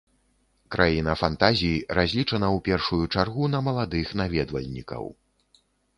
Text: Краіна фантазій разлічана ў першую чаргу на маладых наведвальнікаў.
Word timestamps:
Краіна 0.75 1.13
фантазій 1.23 1.75
разлічана 1.99 2.47
ў 2.55 2.63
першую 2.69 3.03
чаргу 3.19 3.43
на 3.57 3.61
маладых 3.69 4.07
наведвальнікаў. 4.23 5.03